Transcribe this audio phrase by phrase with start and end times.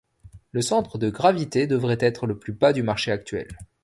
[0.51, 3.47] Le centre de gravité devrait être le plus bas du marché actuel.